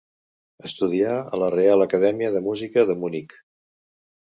[0.69, 3.39] Estudià en la Reial Acadèmia de Música de Munic.